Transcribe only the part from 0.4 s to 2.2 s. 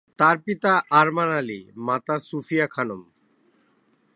পিতা আরমান আলী, মাতা